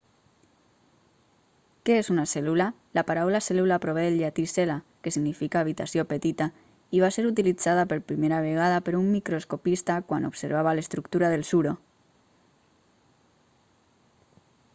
[1.89, 2.65] què és una cèl·lula
[2.99, 4.77] la paraula cèl·lula prové del llatí cella
[5.07, 6.47] que significa habitació petita
[6.99, 11.75] i va ser utilitzada per primera vegada per un microscopista quan observava l'estructura del suro